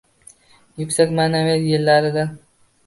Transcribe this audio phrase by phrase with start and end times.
[0.83, 2.29] «yuksak ma’naviyat» yillarida